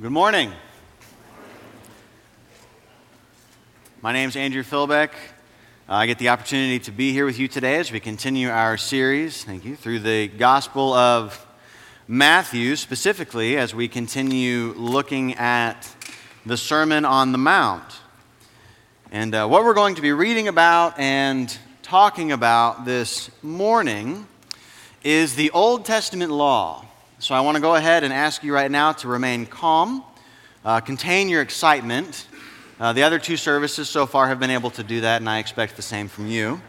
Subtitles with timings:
[0.00, 0.50] Good morning.
[4.00, 5.10] My name is Andrew Philbeck.
[5.10, 8.78] Uh, I get the opportunity to be here with you today as we continue our
[8.78, 11.46] series, thank you, through the Gospel of
[12.08, 15.94] Matthew, specifically as we continue looking at
[16.46, 18.00] the Sermon on the Mount.
[19.12, 24.26] And uh, what we're going to be reading about and talking about this morning
[25.04, 26.86] is the Old Testament law.
[27.20, 30.02] So I want to go ahead and ask you right now to remain calm,
[30.64, 32.26] uh, contain your excitement.
[32.80, 35.38] Uh, the other two services so far have been able to do that, and I
[35.38, 36.62] expect the same from you.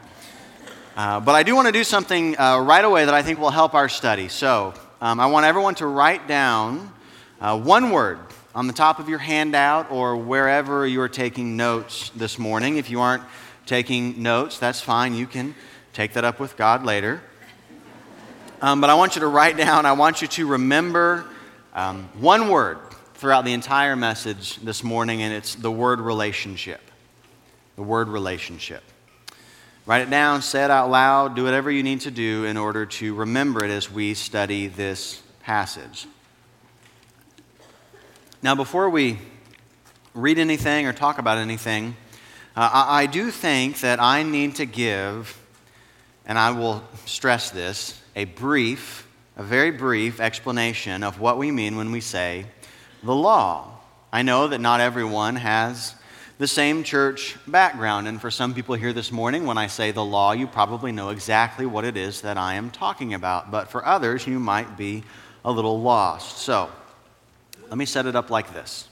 [0.98, 3.50] Uh, but I do want to do something uh, right away that I think will
[3.50, 4.28] help our study.
[4.28, 6.92] So um, I want everyone to write down
[7.40, 8.20] uh, one word
[8.54, 12.76] on the top of your handout or wherever you are taking notes this morning.
[12.76, 13.24] If you aren't
[13.66, 15.14] taking notes, that's fine.
[15.14, 15.56] You can
[15.94, 17.22] take that up with God later.
[18.64, 21.26] Um, but I want you to write down, I want you to remember
[21.74, 22.78] um, one word
[23.16, 26.80] throughout the entire message this morning, and it's the word relationship.
[27.76, 28.84] The word relationship.
[29.88, 32.86] Write it down, say it out loud, do whatever you need to do in order
[32.86, 36.06] to remember it as we study this passage.
[38.44, 39.18] Now, before we
[40.14, 41.96] read anything or talk about anything,
[42.56, 45.42] uh, I, I do think that I need to give,
[46.28, 51.78] and I will stress this, a brief, a very brief explanation of what we mean
[51.78, 52.46] when we say
[53.04, 53.80] the law.
[54.12, 55.96] I know that not everyone has
[56.38, 60.04] the same church background, and for some people here this morning, when I say the
[60.04, 63.86] law, you probably know exactly what it is that I am talking about, but for
[63.86, 65.04] others, you might be
[65.46, 66.40] a little lost.
[66.40, 66.70] So,
[67.70, 68.90] let me set it up like this.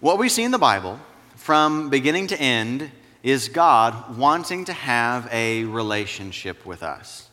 [0.00, 0.98] What we see in the Bible,
[1.36, 2.90] from beginning to end,
[3.22, 7.29] is God wanting to have a relationship with us.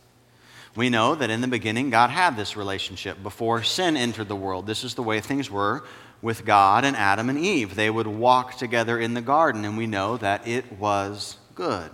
[0.76, 4.66] We know that in the beginning, God had this relationship before sin entered the world.
[4.66, 5.84] This is the way things were
[6.22, 7.74] with God and Adam and Eve.
[7.74, 11.90] They would walk together in the garden, and we know that it was good.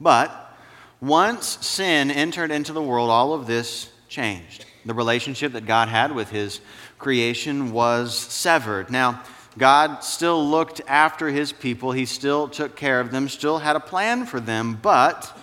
[0.00, 0.56] But
[1.00, 4.64] once sin entered into the world, all of this changed.
[4.84, 6.60] The relationship that God had with his
[6.98, 8.90] creation was severed.
[8.90, 9.22] Now,
[9.56, 13.80] God still looked after his people, he still took care of them, still had a
[13.80, 15.36] plan for them, but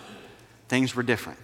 [0.70, 1.40] things were different.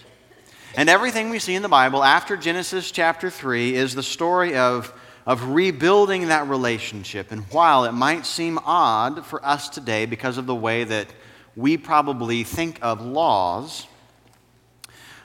[0.76, 4.94] And everything we see in the Bible after Genesis chapter 3 is the story of,
[5.26, 7.34] of rebuilding that relationship.
[7.34, 11.08] And while it might seem odd for us today because of the way that
[11.58, 13.86] we probably think of laws,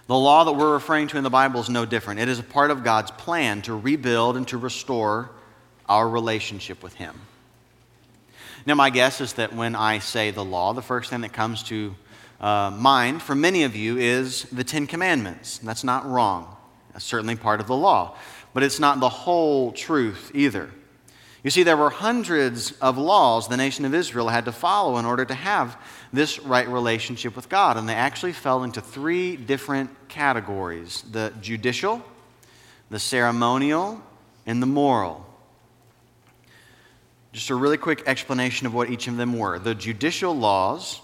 [0.09, 2.19] the law that we're referring to in the Bible is no different.
[2.19, 5.31] It is a part of God's plan to rebuild and to restore
[5.89, 7.15] our relationship with Him.
[8.67, 11.63] Now, my guess is that when I say the law, the first thing that comes
[11.65, 11.95] to
[12.41, 15.59] uh, mind for many of you is the Ten Commandments.
[15.59, 16.57] That's not wrong.
[16.93, 18.17] That's certainly part of the law.
[18.53, 20.71] But it's not the whole truth either.
[21.43, 25.05] You see, there were hundreds of laws the nation of Israel had to follow in
[25.05, 25.81] order to have
[26.13, 27.77] this right relationship with God.
[27.77, 32.03] And they actually fell into three different categories the judicial,
[32.91, 34.03] the ceremonial,
[34.45, 35.25] and the moral.
[37.33, 39.59] Just a really quick explanation of what each of them were.
[39.59, 41.01] The judicial laws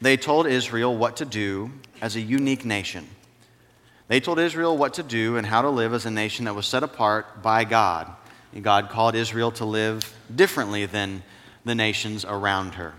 [0.00, 1.70] they told Israel what to do
[2.00, 3.06] as a unique nation.
[4.08, 6.66] They told Israel what to do and how to live as a nation that was
[6.66, 8.10] set apart by God.
[8.54, 11.22] And God called Israel to live differently than
[11.64, 12.94] the nations around her.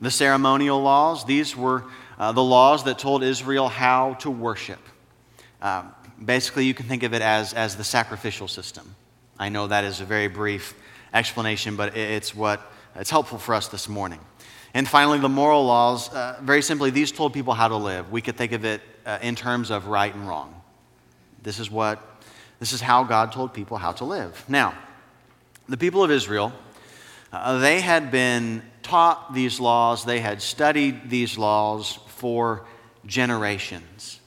[0.00, 1.84] The ceremonial laws, these were
[2.18, 4.78] uh, the laws that told Israel how to worship.
[5.60, 5.84] Uh,
[6.24, 8.94] basically, you can think of it as, as the sacrificial system.
[9.38, 10.74] I know that is a very brief
[11.12, 12.60] explanation, but it's what
[12.94, 14.20] it's helpful for us this morning.
[14.72, 18.10] And finally, the moral laws, uh, very simply, these told people how to live.
[18.10, 20.54] We could think of it uh, in terms of right and wrong.
[21.42, 21.98] This is what,
[22.60, 24.44] this is how God told people how to live.
[24.48, 24.74] Now,
[25.68, 26.52] the people of Israel,
[27.32, 32.64] uh, they had been taught these laws, they had studied these laws for
[33.06, 34.20] generations.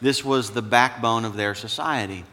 [0.00, 2.24] This was the backbone of their society.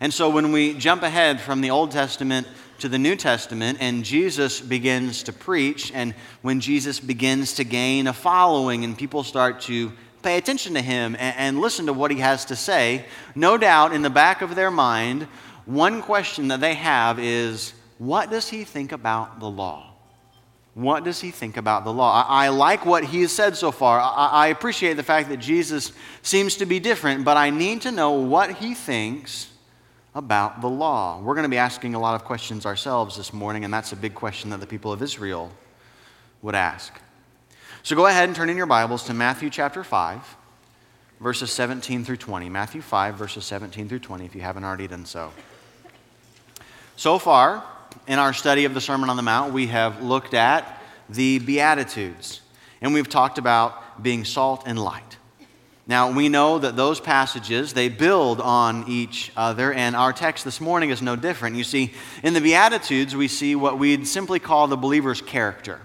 [0.00, 2.46] And so when we jump ahead from the Old Testament
[2.80, 8.06] to the New Testament and Jesus begins to preach, and when Jesus begins to gain
[8.06, 9.92] a following and people start to
[10.22, 13.04] pay attention to him and, and listen to what he has to say,
[13.34, 15.24] no doubt in the back of their mind,
[15.66, 19.86] one question that they have is what does he think about the law?
[20.74, 22.24] What does he think about the law?
[22.26, 24.00] I, I like what he has said so far.
[24.00, 25.92] I, I appreciate the fact that Jesus
[26.22, 29.49] seems to be different, but I need to know what he thinks
[30.14, 31.20] about the law?
[31.20, 33.96] We're going to be asking a lot of questions ourselves this morning, and that's a
[33.96, 35.50] big question that the people of Israel
[36.42, 36.92] would ask.
[37.82, 40.36] So go ahead and turn in your Bibles to Matthew chapter 5,
[41.20, 42.48] verses 17 through 20.
[42.48, 45.32] Matthew 5, verses 17 through 20, if you haven't already done so.
[46.96, 47.64] So far,
[48.06, 52.40] in our study of the Sermon on the Mount, we have looked at the Beatitudes,
[52.80, 55.16] and we've talked about being salt and light.
[55.90, 60.60] Now, we know that those passages, they build on each other, and our text this
[60.60, 61.56] morning is no different.
[61.56, 61.92] You see,
[62.22, 65.80] in the Beatitudes, we see what we'd simply call the believer's character.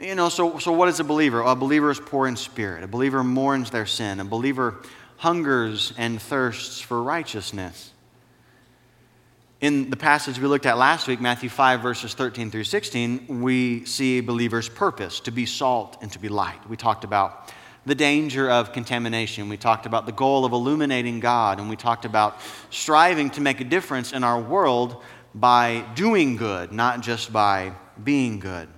[0.00, 1.42] You know, so, so what is a believer?
[1.42, 2.82] A believer is poor in spirit.
[2.82, 4.20] A believer mourns their sin.
[4.20, 4.80] A believer
[5.18, 7.92] hungers and thirsts for righteousness.
[9.60, 13.84] In the passage we looked at last week, Matthew 5, verses 13 through 16, we
[13.84, 16.66] see a believer's purpose to be salt and to be light.
[16.70, 17.52] We talked about
[17.90, 19.48] the danger of contamination.
[19.48, 22.38] We talked about the goal of illuminating God, and we talked about
[22.70, 25.02] striving to make a difference in our world
[25.34, 27.72] by doing good, not just by
[28.04, 28.68] being good.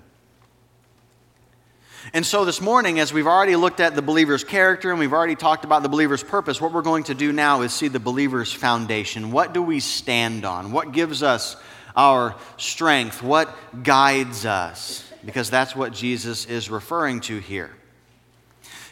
[2.15, 5.37] And so this morning, as we've already looked at the believer's character and we've already
[5.37, 8.51] talked about the believer's purpose, what we're going to do now is see the believer's
[8.51, 9.31] foundation.
[9.31, 10.73] What do we stand on?
[10.73, 11.57] What gives us
[11.95, 13.23] our strength?
[13.23, 15.07] What guides us?
[15.23, 17.73] Because that's what Jesus is referring to here.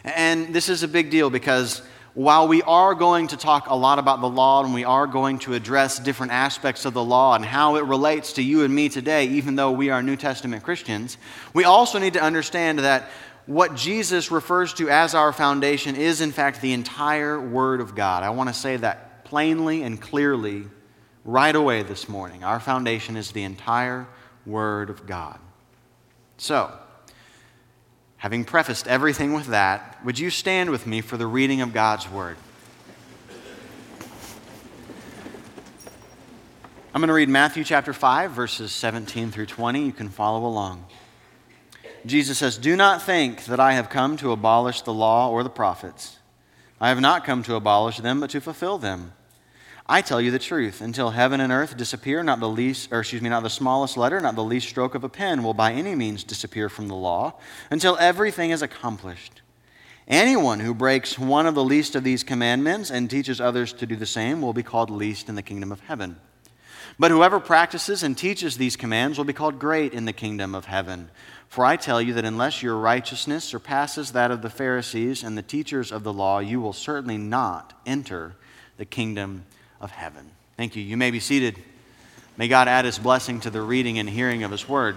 [0.05, 1.82] And this is a big deal because
[2.14, 5.38] while we are going to talk a lot about the law and we are going
[5.41, 8.88] to address different aspects of the law and how it relates to you and me
[8.88, 11.19] today, even though we are New Testament Christians,
[11.55, 13.11] we also need to understand that
[13.47, 18.23] what Jesus refers to as our foundation is, in fact, the entire Word of God.
[18.23, 20.64] I want to say that plainly and clearly
[21.25, 22.44] right away this morning.
[22.44, 24.06] Our foundation is the entire
[24.47, 25.38] Word of God.
[26.38, 26.73] So,
[28.21, 32.07] Having prefaced everything with that, would you stand with me for the reading of God's
[32.07, 32.37] Word?
[36.93, 39.87] I'm going to read Matthew chapter 5, verses 17 through 20.
[39.87, 40.85] You can follow along.
[42.05, 45.49] Jesus says, Do not think that I have come to abolish the law or the
[45.49, 46.19] prophets.
[46.79, 49.13] I have not come to abolish them, but to fulfill them.
[49.91, 50.83] I tell you the truth.
[50.83, 54.21] Until heaven and earth disappear, not the least, or excuse me, not the smallest letter,
[54.21, 57.35] not the least stroke of a pen will by any means disappear from the law,
[57.73, 59.43] until everything is accomplished.
[60.07, 63.97] Anyone who breaks one of the least of these commandments and teaches others to do
[63.97, 66.19] the same will be called least in the kingdom of heaven.
[66.97, 70.67] But whoever practices and teaches these commands will be called great in the kingdom of
[70.67, 71.11] heaven.
[71.49, 75.43] For I tell you that unless your righteousness surpasses that of the Pharisees and the
[75.43, 78.37] teachers of the law, you will certainly not enter
[78.77, 79.47] the kingdom
[79.81, 80.31] of heaven.
[80.56, 80.82] Thank you.
[80.82, 81.56] You may be seated.
[82.37, 84.97] May God add his blessing to the reading and hearing of his word.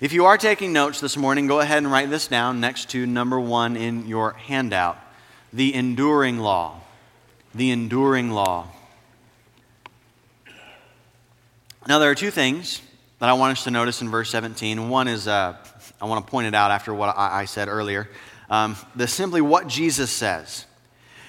[0.00, 3.04] If you are taking notes this morning, go ahead and write this down next to
[3.04, 4.98] number one in your handout
[5.52, 6.80] the enduring law.
[7.54, 8.68] The enduring law.
[11.86, 12.82] Now, there are two things
[13.18, 14.88] that I want us to notice in verse 17.
[14.88, 15.56] One is, uh,
[16.00, 18.08] I want to point it out after what I, I said earlier.
[18.50, 20.66] Um, the simply what Jesus says.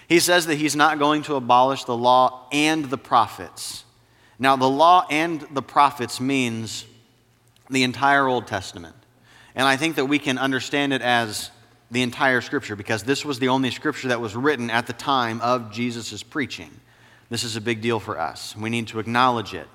[0.07, 3.83] He says that he's not going to abolish the law and the prophets.
[4.39, 6.85] Now, the law and the prophets means
[7.69, 8.95] the entire Old Testament.
[9.53, 11.51] And I think that we can understand it as
[11.91, 15.41] the entire Scripture because this was the only Scripture that was written at the time
[15.41, 16.71] of Jesus' preaching.
[17.29, 18.55] This is a big deal for us.
[18.55, 19.67] We need to acknowledge it.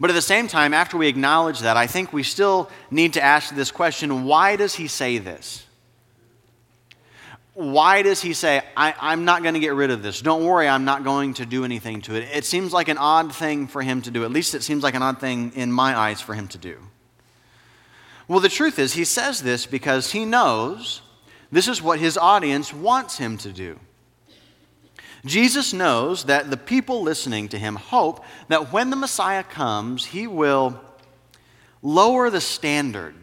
[0.00, 3.22] But at the same time, after we acknowledge that, I think we still need to
[3.22, 5.63] ask this question why does he say this?
[7.54, 10.20] Why does he say, I, am not going to get rid of this?
[10.20, 12.28] Don't worry, I'm not going to do anything to it.
[12.34, 14.24] It seems like an odd thing for him to do.
[14.24, 16.78] At least it seems like an odd thing in my eyes for him to do.
[18.26, 21.00] Well, the truth is, he says this because he knows
[21.52, 23.78] this is what his audience wants him to do.
[25.24, 30.26] Jesus knows that the people listening to him hope that when the Messiah comes, he
[30.26, 30.80] will
[31.82, 33.14] lower the standard,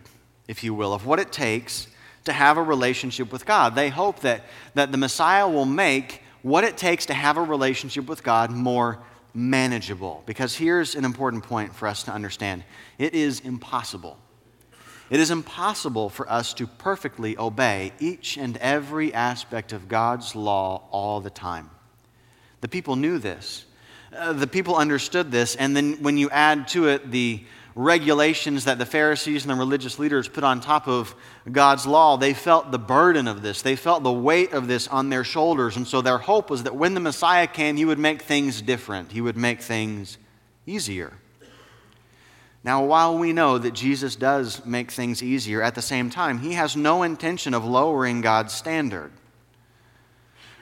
[0.47, 1.87] if you will, of what it takes
[2.25, 3.75] to have a relationship with God.
[3.75, 8.07] They hope that, that the Messiah will make what it takes to have a relationship
[8.07, 8.99] with God more
[9.33, 10.23] manageable.
[10.25, 12.63] Because here's an important point for us to understand
[12.97, 14.17] it is impossible.
[15.09, 20.87] It is impossible for us to perfectly obey each and every aspect of God's law
[20.89, 21.69] all the time.
[22.61, 23.65] The people knew this.
[24.15, 27.43] Uh, the people understood this, and then when you add to it the
[27.75, 31.15] regulations that the Pharisees and the religious leaders put on top of
[31.49, 33.61] God's law, they felt the burden of this.
[33.61, 35.77] They felt the weight of this on their shoulders.
[35.77, 39.11] And so their hope was that when the Messiah came, he would make things different,
[39.11, 40.17] he would make things
[40.65, 41.13] easier.
[42.63, 46.53] Now, while we know that Jesus does make things easier, at the same time, he
[46.53, 49.11] has no intention of lowering God's standard.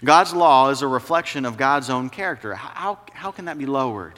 [0.03, 2.55] God's law is a reflection of God's own character.
[2.55, 4.17] How, how can that be lowered?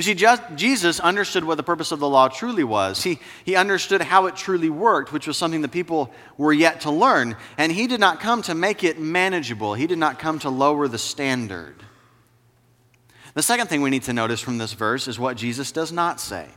[0.00, 3.02] You see, just, Jesus understood what the purpose of the law truly was.
[3.02, 6.90] He, he understood how it truly worked, which was something the people were yet to
[6.90, 7.36] learn.
[7.58, 10.88] And he did not come to make it manageable, he did not come to lower
[10.88, 11.74] the standard.
[13.34, 16.18] The second thing we need to notice from this verse is what Jesus does not
[16.18, 16.48] say.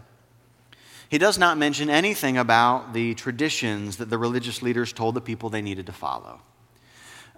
[1.09, 5.50] He does not mention anything about the traditions that the religious leaders told the people
[5.50, 6.39] they needed to follow.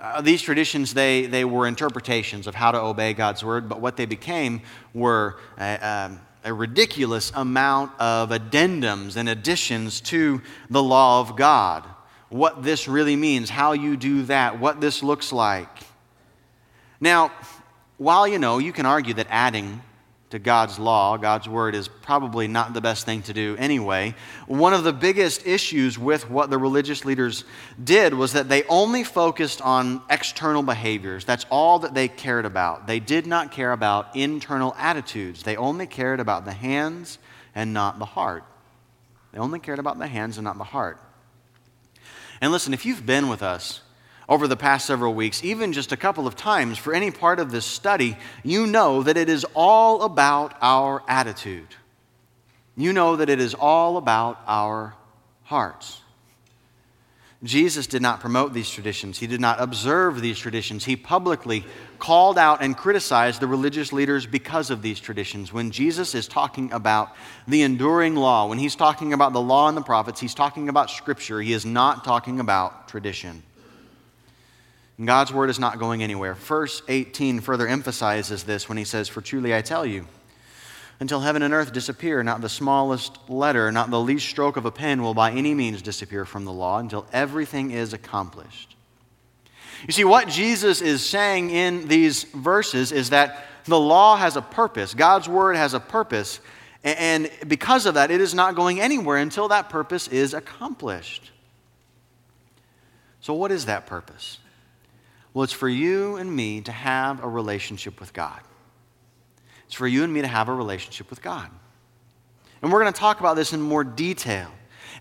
[0.05, 3.97] Uh, these traditions, they, they were interpretations of how to obey God's word, but what
[3.97, 4.61] they became
[4.93, 11.83] were a, um, a ridiculous amount of addendums and additions to the law of God.
[12.29, 15.75] What this really means, how you do that, what this looks like.
[17.01, 17.31] Now,
[17.97, 19.81] while you know you can argue that adding
[20.31, 24.15] to God's law, God's word, is probably not the best thing to do anyway.
[24.47, 27.45] One of the biggest issues with what the religious leaders
[27.81, 31.25] did was that they only focused on external behaviors.
[31.25, 32.87] That's all that they cared about.
[32.87, 37.19] They did not care about internal attitudes, they only cared about the hands
[37.53, 38.43] and not the heart.
[39.31, 40.99] They only cared about the hands and not the heart.
[42.41, 43.81] And listen, if you've been with us,
[44.27, 47.51] over the past several weeks, even just a couple of times for any part of
[47.51, 51.67] this study, you know that it is all about our attitude.
[52.75, 54.95] You know that it is all about our
[55.43, 56.01] hearts.
[57.43, 59.19] Jesus did not promote these traditions.
[59.19, 60.83] He did not observe these traditions.
[60.83, 61.63] He publicly
[61.99, 65.53] called out and criticized the religious leaders because of these traditions.
[65.53, 67.15] When Jesus is talking about
[67.47, 70.89] the enduring law, when he's talking about the law and the prophets, he's talking about
[70.89, 71.39] Scripture.
[71.39, 73.43] He is not talking about tradition.
[74.97, 76.35] And God's word is not going anywhere.
[76.35, 80.07] Verse 18 further emphasizes this when he says, For truly I tell you,
[80.99, 84.71] until heaven and earth disappear, not the smallest letter, not the least stroke of a
[84.71, 88.75] pen will by any means disappear from the law until everything is accomplished.
[89.85, 94.41] You see, what Jesus is saying in these verses is that the law has a
[94.41, 96.39] purpose, God's word has a purpose,
[96.83, 101.31] and because of that, it is not going anywhere until that purpose is accomplished.
[103.19, 104.37] So, what is that purpose?
[105.35, 108.39] Well, it's for you and me to have a relationship with God.
[109.65, 111.49] It's for you and me to have a relationship with God.
[112.61, 114.49] And we're going to talk about this in more detail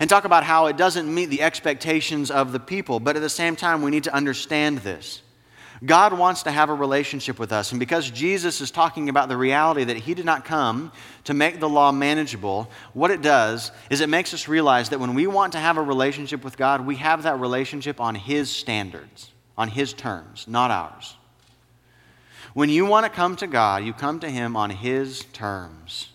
[0.00, 3.28] and talk about how it doesn't meet the expectations of the people, but at the
[3.28, 5.22] same time, we need to understand this.
[5.84, 7.70] God wants to have a relationship with us.
[7.70, 10.90] And because Jesus is talking about the reality that He did not come
[11.24, 15.14] to make the law manageable, what it does is it makes us realize that when
[15.14, 19.30] we want to have a relationship with God, we have that relationship on His standards
[19.56, 21.16] on His terms, not ours.
[22.54, 26.08] When you want to come to God, you come to Him on His terms.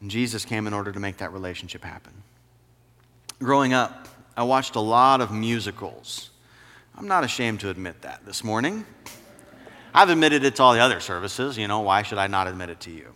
[0.00, 2.12] And Jesus came in order to make that relationship happen.
[3.38, 6.30] Growing up, I watched a lot of musicals.
[6.96, 8.84] I'm not ashamed to admit that this morning.
[9.94, 11.58] I've admitted it to all the other services.
[11.58, 13.12] You know, why should I not admit it to you?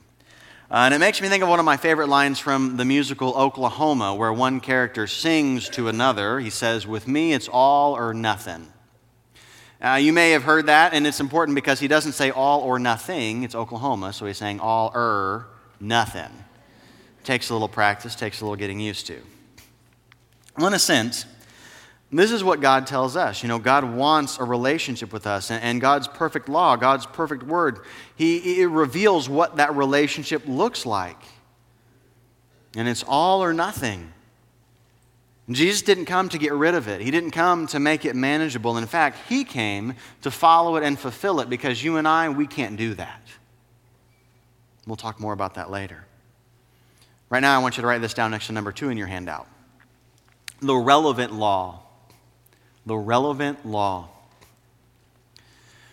[0.69, 3.35] Uh, and it makes me think of one of my favorite lines from the musical
[3.35, 6.41] Oklahoma, where one character sings to another.
[6.41, 8.67] He says, With me, it's all or nothing.
[9.81, 12.81] Uh, you may have heard that, and it's important because he doesn't say all or
[12.81, 13.45] nothing.
[13.45, 15.47] It's Oklahoma, so he's saying all or
[15.79, 16.31] nothing.
[17.23, 19.21] Takes a little practice, takes a little getting used to.
[20.57, 21.27] Well, in a sense,
[22.13, 23.43] this is what God tells us.
[23.43, 27.43] You know, God wants a relationship with us, and, and God's perfect law, God's perfect
[27.43, 27.81] word,
[28.15, 31.21] he, it reveals what that relationship looks like.
[32.77, 34.13] And it's all or nothing.
[35.51, 37.01] Jesus didn't come to get rid of it.
[37.01, 38.77] He didn't come to make it manageable.
[38.79, 42.47] In fact, He came to follow it and fulfill it because you and I, we
[42.47, 43.23] can't do that.
[44.87, 46.05] We'll talk more about that later.
[47.31, 49.07] Right now, I want you to write this down next to number two in your
[49.07, 49.49] handout.
[50.61, 51.86] The relevant law
[52.87, 54.09] the relevant law.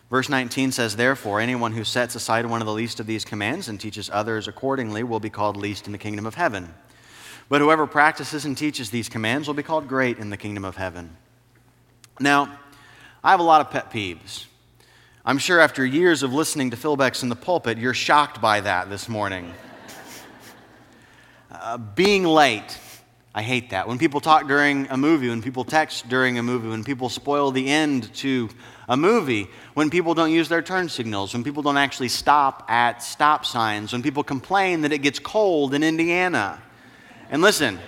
[0.10, 3.68] Verse 19 says, Therefore, anyone who sets aside one of the least of these commands
[3.68, 6.72] and teaches others accordingly will be called least in the kingdom of heaven.
[7.50, 10.76] But whoever practices and teaches these commands will be called great in the kingdom of
[10.76, 11.18] heaven.
[12.20, 12.60] Now,
[13.24, 14.46] I have a lot of pet peeves.
[15.26, 18.90] I'm sure after years of listening to Philbecks in the pulpit, you're shocked by that
[18.90, 19.52] this morning.
[21.56, 22.80] Uh, being late
[23.36, 23.88] I hate that.
[23.88, 27.50] When people talk during a movie, when people text during a movie, when people spoil
[27.50, 28.48] the end to
[28.88, 33.02] a movie, when people don't use their turn signals, when people don't actually stop at
[33.02, 36.62] stop signs, when people complain that it gets cold in Indiana.
[37.32, 37.80] And listen,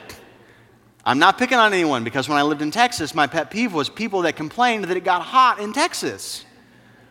[1.06, 3.88] I'm not picking on anyone because when I lived in Texas, my pet peeve was
[3.88, 6.44] people that complained that it got hot in Texas.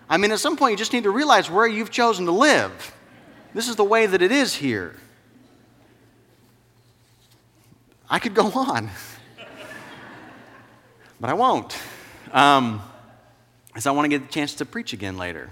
[0.09, 2.95] I mean, at some point, you just need to realize where you've chosen to live.
[3.55, 4.97] This is the way that it is here.
[8.09, 8.91] I could go on,
[11.21, 11.77] but I won't.
[12.33, 12.83] Um,
[13.75, 15.51] I want to get a chance to preach again later.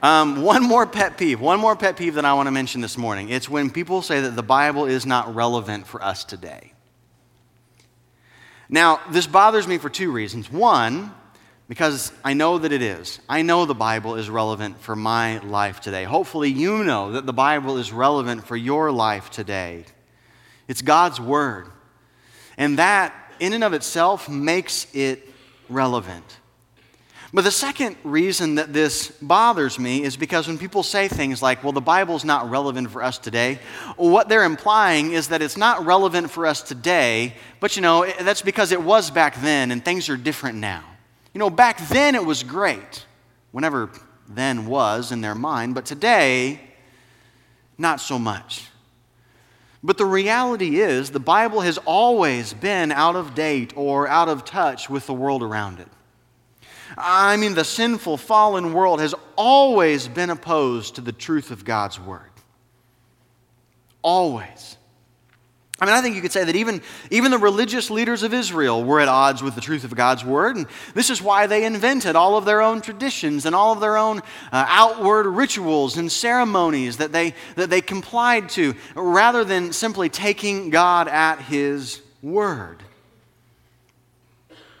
[0.00, 2.96] Um, one more pet peeve, one more pet peeve that I want to mention this
[2.96, 3.30] morning.
[3.30, 6.72] It's when people say that the Bible is not relevant for us today.
[8.68, 10.52] Now, this bothers me for two reasons.
[10.52, 11.12] One,
[11.68, 13.18] because I know that it is.
[13.28, 16.04] I know the Bible is relevant for my life today.
[16.04, 19.84] Hopefully, you know that the Bible is relevant for your life today.
[20.68, 21.66] It's God's Word.
[22.56, 25.28] And that, in and of itself, makes it
[25.68, 26.38] relevant.
[27.32, 31.62] But the second reason that this bothers me is because when people say things like,
[31.62, 33.58] well, the Bible's not relevant for us today,
[33.96, 38.40] what they're implying is that it's not relevant for us today, but you know, that's
[38.40, 40.82] because it was back then and things are different now.
[41.34, 43.04] You know, back then it was great,
[43.52, 43.90] whenever
[44.26, 46.60] then was in their mind, but today,
[47.76, 48.68] not so much.
[49.82, 54.44] But the reality is, the Bible has always been out of date or out of
[54.44, 55.88] touch with the world around it.
[56.96, 62.00] I mean, the sinful, fallen world has always been opposed to the truth of God's
[62.00, 62.30] Word.
[64.02, 64.77] Always.
[65.80, 68.82] I mean, I think you could say that even, even the religious leaders of Israel
[68.82, 70.56] were at odds with the truth of God's word.
[70.56, 73.96] And this is why they invented all of their own traditions and all of their
[73.96, 74.18] own
[74.50, 80.70] uh, outward rituals and ceremonies that they, that they complied to, rather than simply taking
[80.70, 82.82] God at His word.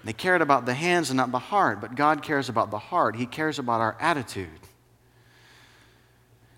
[0.02, 3.14] They cared about the hands and not the heart, but God cares about the heart.
[3.14, 4.48] He cares about our attitude.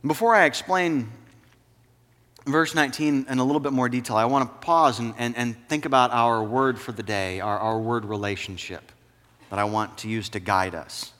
[0.07, 1.11] Before I explain
[2.53, 5.57] verse 19 in a little bit more detail, I want to pause and, and, and
[5.69, 8.93] think about our word for the day, our, our word relationship
[9.51, 11.13] that I want to use to guide us.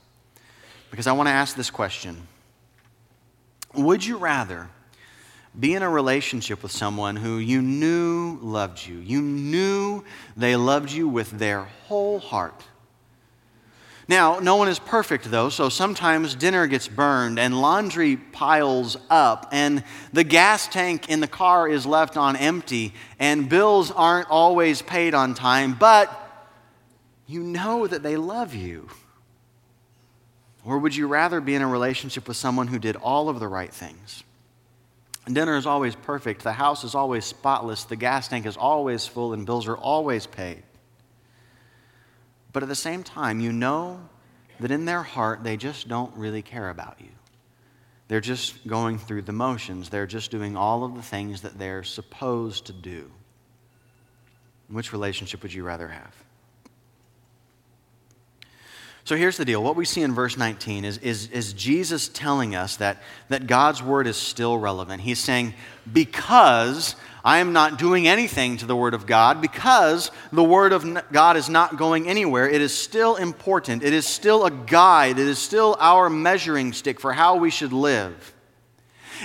[0.91, 2.27] Because I want to ask this question
[3.75, 4.69] Would you rather
[5.59, 8.99] be in a relationship with someone who you knew loved you?
[8.99, 10.05] You knew
[10.37, 12.65] they loved you with their whole heart
[14.11, 19.49] now, no one is perfect though, so sometimes dinner gets burned and laundry piles up
[19.53, 24.83] and the gas tank in the car is left on empty and bills aren't always
[24.83, 26.11] paid on time, but
[27.29, 28.89] you know that they love you.
[30.65, 33.47] Or would you rather be in a relationship with someone who did all of the
[33.47, 34.25] right things?
[35.33, 39.35] Dinner is always perfect, the house is always spotless, the gas tank is always full,
[39.35, 40.65] and bills are always paid.
[42.53, 44.01] But at the same time, you know
[44.59, 47.11] that in their heart, they just don't really care about you.
[48.09, 49.89] They're just going through the motions.
[49.89, 53.11] They're just doing all of the things that they're supposed to do.
[54.69, 56.15] Which relationship would you rather have?
[59.11, 59.61] So here's the deal.
[59.61, 63.83] What we see in verse 19 is, is, is Jesus telling us that, that God's
[63.83, 65.01] word is still relevant.
[65.01, 65.55] He's saying,
[65.93, 66.95] Because
[67.25, 71.37] I am not doing anything to the Word of God because the Word of God
[71.37, 72.49] is not going anywhere.
[72.49, 73.83] It is still important.
[73.83, 75.19] It is still a guide.
[75.19, 78.33] It is still our measuring stick for how we should live.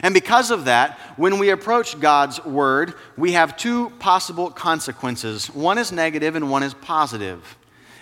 [0.02, 5.78] And because of that, when we approach God's Word, we have two possible consequences one
[5.78, 7.56] is negative and one is positive.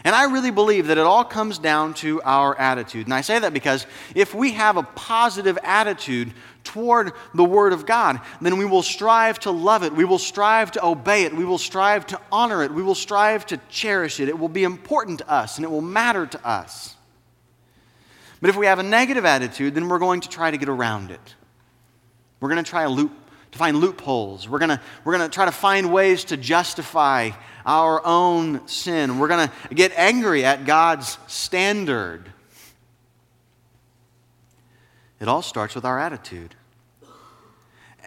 [0.04, 3.08] And I really believe that it all comes down to our attitude.
[3.08, 3.86] And I say that because
[4.16, 6.34] if we have a positive attitude
[6.66, 9.94] toward the Word of God, then we will strive to love it.
[9.94, 11.34] We will strive to obey it.
[11.34, 12.74] We will strive to honor it.
[12.74, 14.28] We will strive to cherish it.
[14.28, 16.96] It will be important to us and it will matter to us.
[18.42, 21.12] But if we have a negative attitude, then we're going to try to get around
[21.12, 21.36] it.
[22.42, 23.12] We're going to try a loop,
[23.54, 24.50] to find loopholes.
[24.50, 27.32] We're going we're to try to find ways to justify
[27.66, 29.20] our own sin.
[29.20, 32.32] We're going to get angry at God's standard.
[35.20, 36.56] It all starts with our attitude.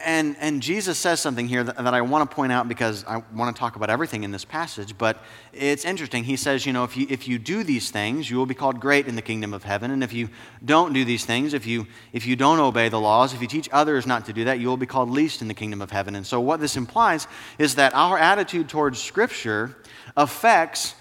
[0.05, 3.23] And, and Jesus says something here that, that I want to point out because I
[3.33, 5.23] want to talk about everything in this passage, but
[5.55, 6.25] it's interesting.
[6.25, 8.79] He says, you know, if you, if you do these things, you will be called
[8.79, 9.91] great in the kingdom of heaven.
[9.91, 10.29] And if you
[10.63, 13.71] don't do these things, if you, if you don't obey the laws, if you teach
[13.73, 16.15] others not to do that, you will be called least in the kingdom of heaven.
[16.15, 17.27] And so, what this implies
[17.59, 19.77] is that our attitude towards Scripture
[20.15, 20.95] affects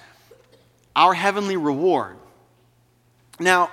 [0.96, 2.16] our heavenly reward.
[3.40, 3.70] Now,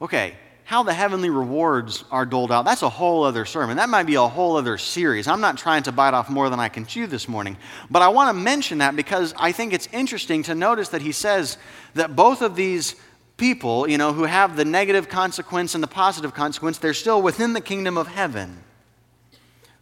[0.00, 3.76] okay, how the heavenly rewards are doled out, that's a whole other sermon.
[3.76, 5.28] That might be a whole other series.
[5.28, 7.58] I'm not trying to bite off more than I can chew this morning.
[7.90, 11.12] But I want to mention that because I think it's interesting to notice that he
[11.12, 11.58] says
[11.92, 12.96] that both of these
[13.36, 17.52] people, you know, who have the negative consequence and the positive consequence, they're still within
[17.52, 18.64] the kingdom of heaven.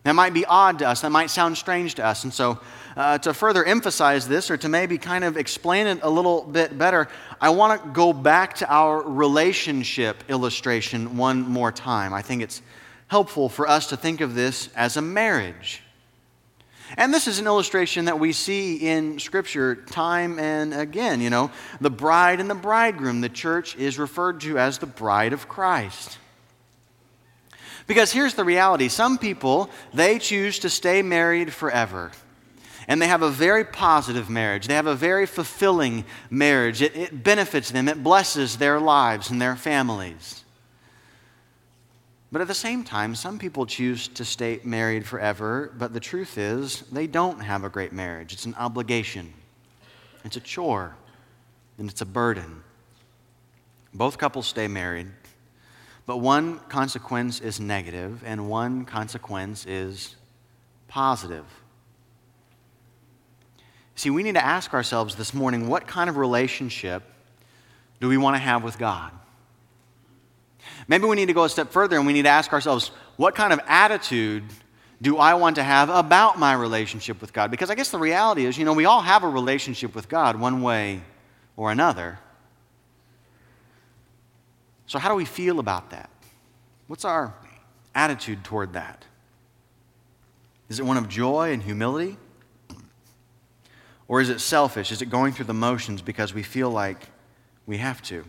[0.05, 1.03] That might be odd to us.
[1.03, 2.25] That might sound strange to us.
[2.25, 2.59] And so,
[2.97, 6.77] uh, to further emphasize this or to maybe kind of explain it a little bit
[6.77, 7.09] better,
[7.41, 12.13] I want to go back to our relationship illustration one more time.
[12.13, 12.63] I think it's
[13.07, 15.83] helpful for us to think of this as a marriage.
[16.97, 21.21] And this is an illustration that we see in Scripture time and again.
[21.21, 25.33] You know, the bride and the bridegroom, the church is referred to as the bride
[25.33, 26.19] of Christ.
[27.87, 32.13] Because here's the reality some people, they choose to stay married forever.
[32.89, 34.67] and they have a very positive marriage.
[34.67, 36.83] They have a very fulfilling marriage.
[36.83, 40.45] It, it, benefits them, it blesses their lives and their families.
[42.33, 46.39] But at the same time, some people choose to stay married forever, but the truth
[46.39, 48.33] is, they don't have a great marriage.
[48.33, 49.33] It's an obligation,
[50.25, 50.97] it's a chore,
[51.77, 52.63] and it's a burden.
[53.93, 55.09] Both couples stay married,
[56.07, 60.17] but one consequence is negative, and one consequence is
[60.89, 61.45] positive.
[63.95, 67.03] See, we need to ask ourselves this morning what kind of relationship
[68.01, 69.13] do we want to have with God?
[70.89, 73.35] Maybe we need to go a step further and we need to ask ourselves what
[73.35, 74.45] kind of attitude
[75.01, 77.51] do I want to have about my relationship with God?
[77.51, 80.37] Because I guess the reality is, you know, we all have a relationship with God
[80.39, 81.03] one way
[81.57, 82.19] or another.
[84.93, 86.11] So, how do we feel about that?
[86.87, 87.33] What's our
[87.95, 89.07] attitude toward that?
[90.69, 92.19] Is it one of joy and humility?
[94.07, 94.93] Or is it selfish?
[94.93, 97.09] Is it going through the motions because we feel like
[97.67, 98.23] we have to?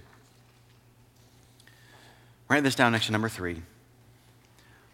[2.48, 3.62] Write this down next to number three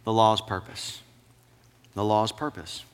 [0.02, 1.00] the law's purpose.
[1.94, 2.84] The law's purpose.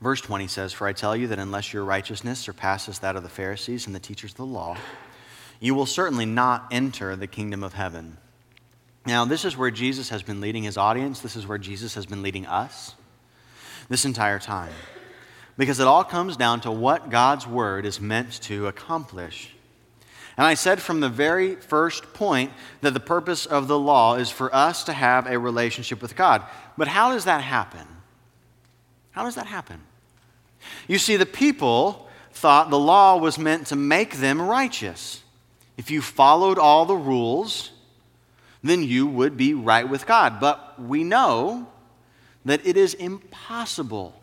[0.00, 3.28] Verse 20 says, For I tell you that unless your righteousness surpasses that of the
[3.28, 4.78] Pharisees and the teachers of the law,
[5.60, 8.16] you will certainly not enter the kingdom of heaven.
[9.06, 11.20] Now, this is where Jesus has been leading his audience.
[11.20, 12.94] This is where Jesus has been leading us
[13.88, 14.72] this entire time.
[15.56, 19.54] Because it all comes down to what God's word is meant to accomplish.
[20.36, 24.30] And I said from the very first point that the purpose of the law is
[24.30, 26.42] for us to have a relationship with God.
[26.78, 27.86] But how does that happen?
[29.10, 29.80] How does that happen?
[30.88, 35.22] You see, the people thought the law was meant to make them righteous.
[35.80, 37.70] If you followed all the rules,
[38.62, 40.38] then you would be right with God.
[40.38, 41.68] But we know
[42.44, 44.14] that it is impossible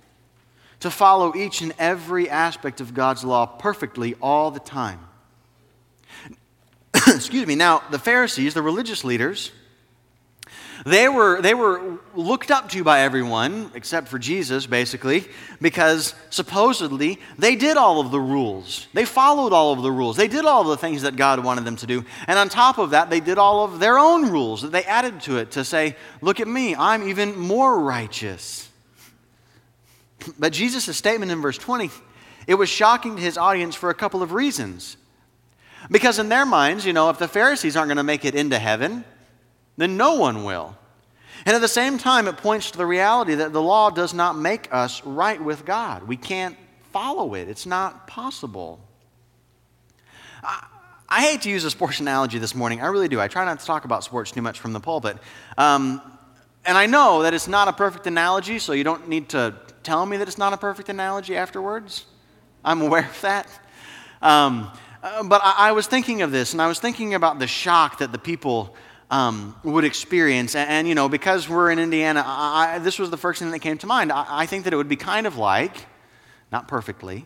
[0.81, 4.99] to follow each and every aspect of God's law perfectly all the time.
[6.93, 7.55] Excuse me.
[7.55, 9.51] Now, the Pharisees, the religious leaders,
[10.85, 15.25] they were, they were looked up to by everyone, except for Jesus, basically,
[15.61, 18.87] because supposedly they did all of the rules.
[18.93, 20.17] They followed all of the rules.
[20.17, 22.05] They did all of the things that God wanted them to do.
[22.27, 25.21] And on top of that, they did all of their own rules that they added
[25.21, 28.69] to it to say, Look at me, I'm even more righteous.
[30.37, 31.89] But Jesus' statement in verse 20,
[32.47, 34.97] it was shocking to his audience for a couple of reasons.
[35.89, 38.59] Because in their minds, you know, if the Pharisees aren't going to make it into
[38.59, 39.05] heaven,
[39.77, 40.75] then no one will.
[41.45, 44.37] And at the same time, it points to the reality that the law does not
[44.37, 46.03] make us right with God.
[46.03, 46.57] We can't
[46.91, 48.79] follow it, it's not possible.
[50.43, 50.65] I,
[51.09, 52.81] I hate to use a sports analogy this morning.
[52.81, 53.19] I really do.
[53.21, 55.17] I try not to talk about sports too much from the pulpit.
[55.57, 56.01] Um,
[56.65, 60.05] and I know that it's not a perfect analogy, so you don't need to tell
[60.05, 62.05] me that it's not a perfect analogy afterwards.
[62.65, 63.47] I'm aware of that.
[64.21, 64.69] Um,
[65.01, 67.99] uh, but I, I was thinking of this, and I was thinking about the shock
[67.99, 68.75] that the people
[69.09, 70.55] um, would experience.
[70.55, 73.51] And, and, you know, because we're in Indiana, I, I, this was the first thing
[73.51, 74.11] that came to mind.
[74.11, 75.85] I, I think that it would be kind of like,
[76.51, 77.25] not perfectly,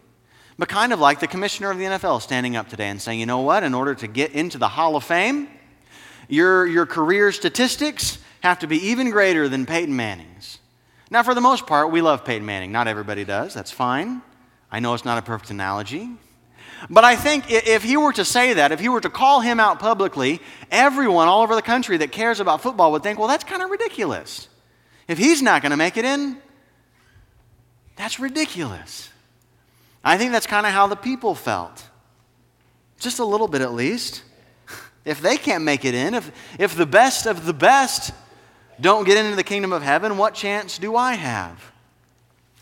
[0.57, 3.25] but kind of like the commissioner of the NFL standing up today and saying, you
[3.25, 5.47] know what, in order to get into the Hall of Fame,
[6.27, 10.59] your, your career statistics have to be even greater than Peyton Manning's.
[11.09, 12.71] Now, for the most part, we love Peyton Manning.
[12.71, 13.53] Not everybody does.
[13.53, 14.21] That's fine.
[14.71, 16.09] I know it's not a perfect analogy.
[16.89, 19.59] But I think if he were to say that, if he were to call him
[19.59, 20.41] out publicly,
[20.71, 23.69] everyone all over the country that cares about football would think, well, that's kind of
[23.69, 24.47] ridiculous.
[25.07, 26.37] If he's not going to make it in,
[27.95, 29.09] that's ridiculous.
[30.03, 31.87] I think that's kind of how the people felt.
[32.99, 34.23] Just a little bit at least.
[35.03, 38.13] If they can't make it in, if, if the best of the best
[38.79, 41.70] don't get into the kingdom of heaven, what chance do I have?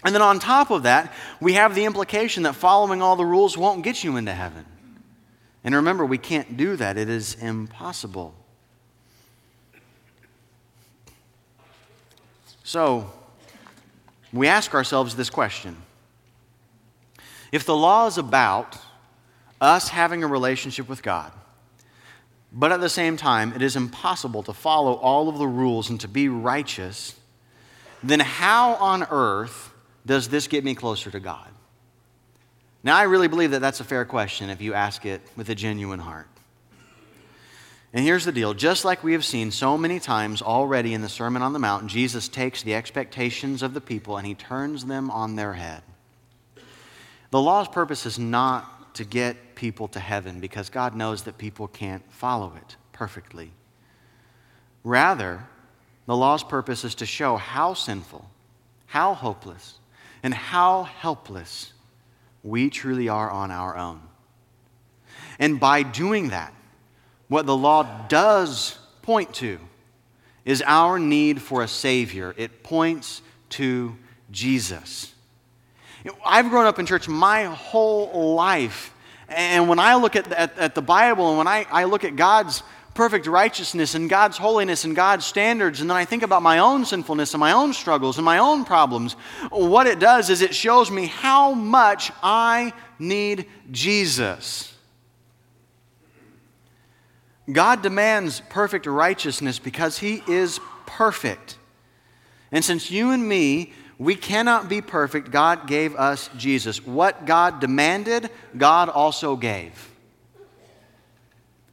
[0.04, 3.58] And then on top of that, we have the implication that following all the rules
[3.58, 4.66] won't get you into heaven.
[5.64, 8.34] And remember, we can't do that, it is impossible.
[12.64, 13.12] So,
[14.32, 15.76] we ask ourselves this question
[17.52, 18.78] If the law is about
[19.60, 21.32] us having a relationship with God,
[22.54, 26.00] but at the same time, it is impossible to follow all of the rules and
[26.00, 27.20] to be righteous,
[28.02, 29.72] then how on earth
[30.06, 31.50] does this get me closer to God?
[32.84, 35.56] Now, I really believe that that's a fair question if you ask it with a
[35.56, 36.28] genuine heart.
[37.92, 41.10] And here's the deal just like we have seen so many times already in the
[41.10, 45.10] Sermon on the Mount, Jesus takes the expectations of the people and he turns them
[45.10, 45.82] on their head.
[47.32, 51.68] The law's purpose is not to get people to heaven because God knows that people
[51.68, 53.52] can't follow it perfectly.
[54.84, 55.44] Rather,
[56.06, 58.30] the law's purpose is to show how sinful
[58.90, 59.79] how hopeless,
[60.24, 61.74] and how helpless
[62.44, 64.02] we truly are on our own.
[65.40, 66.54] And by doing that,
[67.28, 69.60] what the law does point to
[70.46, 72.34] is our need for a Savior.
[72.38, 73.96] It points to
[74.32, 75.14] Jesus.
[76.26, 78.94] I've grown up in church my whole life.
[79.28, 82.16] And when I look at, at, at the Bible and when I, I look at
[82.16, 82.64] God's
[83.00, 86.84] perfect righteousness and God's holiness and God's standards, and then I think about my own
[86.84, 89.14] sinfulness and my own struggles and my own problems,
[89.52, 94.76] what it does is it shows me how much I need Jesus.
[97.50, 101.58] God demands perfect righteousness because He is perfect.
[102.52, 106.86] And since you and me, we cannot be perfect, God gave us Jesus.
[106.86, 109.89] What God demanded, God also gave.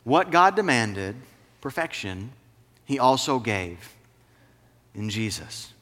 [0.07, 1.16] What God demanded,
[1.61, 2.31] perfection,
[2.85, 3.97] he also gave
[4.95, 5.73] in Jesus.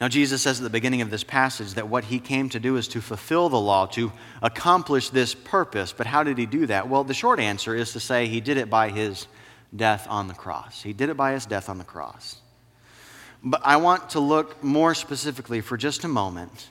[0.00, 2.76] Now, Jesus says at the beginning of this passage that what he came to do
[2.76, 4.12] is to fulfill the law, to
[4.42, 5.92] accomplish this purpose.
[5.92, 6.88] But how did he do that?
[6.88, 9.26] Well, the short answer is to say he did it by his
[9.74, 10.82] death on the cross.
[10.82, 12.36] He did it by his death on the cross.
[13.42, 16.68] But I want to look more specifically for just a moment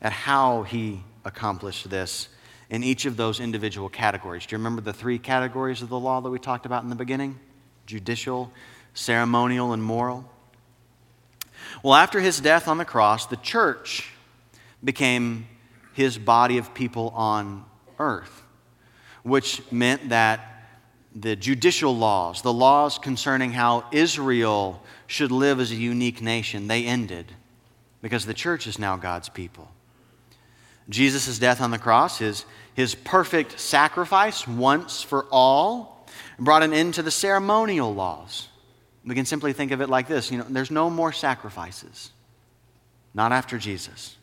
[0.00, 2.30] at how he accomplished this
[2.68, 4.46] in each of those individual categories.
[4.46, 6.96] Do you remember the three categories of the law that we talked about in the
[6.96, 7.38] beginning?
[7.86, 8.50] Judicial,
[8.94, 10.28] ceremonial, and moral.
[11.82, 14.10] Well, after his death on the cross, the church
[14.82, 15.46] became
[15.94, 17.64] his body of people on
[17.98, 18.42] earth,
[19.22, 20.52] which meant that
[21.14, 26.84] the judicial laws, the laws concerning how Israel should live as a unique nation, they
[26.84, 27.32] ended
[28.02, 29.70] because the church is now God's people.
[30.88, 32.44] Jesus' death on the cross, his,
[32.74, 36.06] his perfect sacrifice once for all,
[36.38, 38.48] brought an end to the ceremonial laws.
[39.04, 42.10] We can simply think of it like this you know, there's no more sacrifices,
[43.14, 44.16] not after Jesus.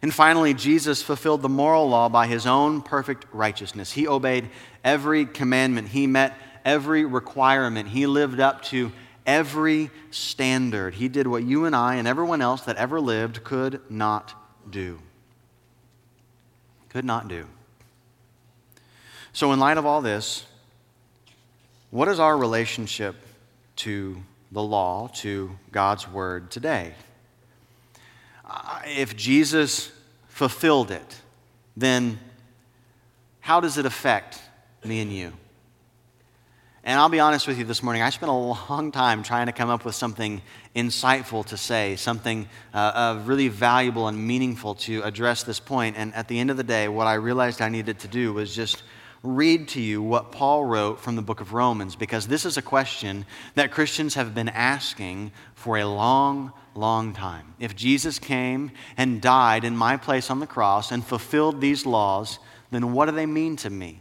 [0.00, 3.90] And finally, Jesus fulfilled the moral law by his own perfect righteousness.
[3.90, 4.48] He obeyed
[4.84, 8.92] every commandment, he met every requirement, he lived up to
[9.26, 10.94] every standard.
[10.94, 14.34] He did what you and I and everyone else that ever lived could not
[14.70, 15.00] do
[16.88, 17.46] could not do.
[19.32, 20.46] So, in light of all this,
[21.90, 23.16] what is our relationship
[23.76, 24.22] to
[24.52, 26.94] the law, to God's word today?
[28.86, 29.92] If Jesus
[30.28, 31.20] fulfilled it,
[31.76, 32.18] then
[33.40, 34.40] how does it affect
[34.84, 35.32] me and you?
[36.88, 39.52] And I'll be honest with you this morning, I spent a long time trying to
[39.52, 40.40] come up with something
[40.74, 45.98] insightful to say, something uh, uh, really valuable and meaningful to address this point.
[45.98, 48.56] And at the end of the day, what I realized I needed to do was
[48.56, 48.84] just
[49.22, 52.62] read to you what Paul wrote from the book of Romans, because this is a
[52.62, 57.52] question that Christians have been asking for a long, long time.
[57.60, 62.38] If Jesus came and died in my place on the cross and fulfilled these laws,
[62.70, 64.00] then what do they mean to me?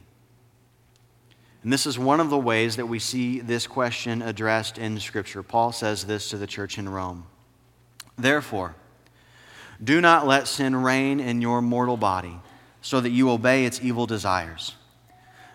[1.68, 5.44] And this is one of the ways that we see this question addressed in Scripture.
[5.44, 7.26] Paul says this to the church in Rome
[8.18, 8.74] Therefore,
[9.84, 12.40] do not let sin reign in your mortal body,
[12.82, 14.76] so that you obey its evil desires.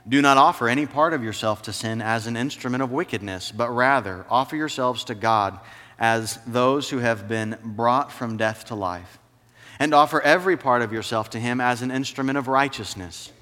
[0.07, 3.70] Do not offer any part of yourself to sin as an instrument of wickedness, but
[3.70, 5.59] rather offer yourselves to God
[5.98, 9.18] as those who have been brought from death to life,
[9.79, 13.33] and offer every part of yourself to Him as an instrument of righteousness.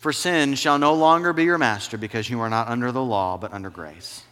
[0.00, 3.36] For sin shall no longer be your master because you are not under the law,
[3.36, 4.22] but under grace.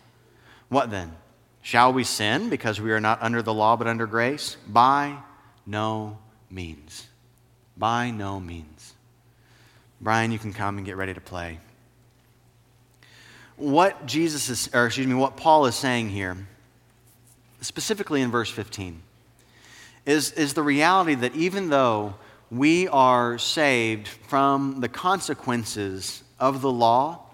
[0.71, 1.15] What then?
[1.61, 4.57] Shall we sin because we are not under the law, but under grace?
[4.67, 5.19] By
[5.67, 6.17] no
[6.51, 7.07] means.
[7.77, 8.95] By no means.
[10.01, 11.59] Brian, you can come and get ready to play.
[13.57, 16.39] What Jesus is, or excuse me, what Paul is saying here,
[17.61, 19.03] specifically in verse 15,
[20.07, 22.15] is, is the reality that even though
[22.51, 27.27] we are saved from the consequences of the law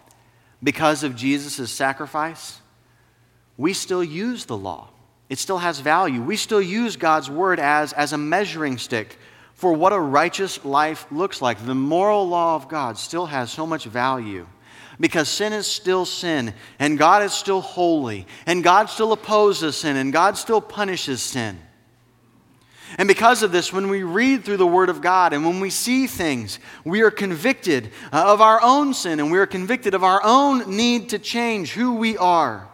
[0.62, 2.61] because of Jesus' sacrifice,
[3.57, 4.88] we still use the law.
[5.29, 6.20] It still has value.
[6.20, 9.18] We still use God's word as, as a measuring stick
[9.55, 11.64] for what a righteous life looks like.
[11.64, 14.46] The moral law of God still has so much value
[15.00, 19.96] because sin is still sin, and God is still holy, and God still opposes sin,
[19.96, 21.59] and God still punishes sin.
[22.96, 25.70] And because of this, when we read through the Word of God and when we
[25.70, 30.04] see things, we are convicted uh, of our own sin and we are convicted of
[30.04, 32.68] our own need to change who we are.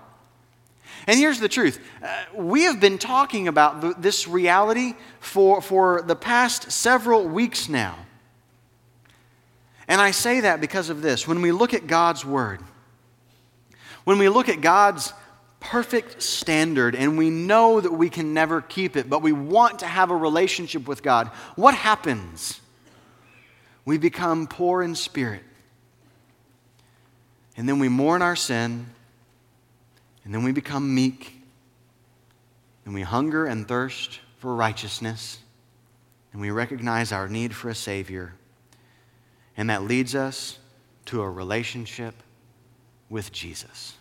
[1.06, 6.16] And here's the truth uh, we have been talking about this reality for, for the
[6.16, 7.98] past several weeks now.
[9.88, 11.26] And I say that because of this.
[11.26, 12.61] When we look at God's Word,
[14.04, 15.12] when we look at God's
[15.60, 19.86] perfect standard and we know that we can never keep it, but we want to
[19.86, 22.60] have a relationship with God, what happens?
[23.84, 25.42] We become poor in spirit.
[27.56, 28.86] And then we mourn our sin,
[30.24, 31.42] and then we become meek,
[32.84, 35.38] and we hunger and thirst for righteousness,
[36.32, 38.34] and we recognize our need for a Savior.
[39.56, 40.58] And that leads us
[41.06, 42.14] to a relationship
[43.10, 43.96] with Jesus.